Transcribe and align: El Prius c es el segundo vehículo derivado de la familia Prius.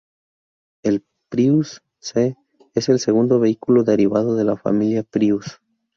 El 0.81 1.05
Prius 1.29 1.83
c 1.99 2.35
es 2.73 2.89
el 2.89 2.99
segundo 2.99 3.39
vehículo 3.39 3.83
derivado 3.83 4.35
de 4.35 4.45
la 4.45 4.57
familia 4.57 5.03
Prius. 5.03 5.61